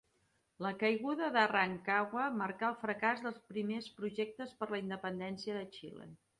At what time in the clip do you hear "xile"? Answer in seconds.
5.79-6.13